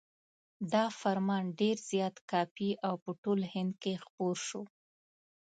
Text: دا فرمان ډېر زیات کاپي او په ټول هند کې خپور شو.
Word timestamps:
دا 0.73 0.85
فرمان 0.99 1.43
ډېر 1.59 1.77
زیات 1.89 2.15
کاپي 2.31 2.71
او 2.87 2.93
په 3.03 3.11
ټول 3.23 3.39
هند 3.53 3.73
کې 3.83 3.93
خپور 4.05 4.35
شو. 4.47 4.61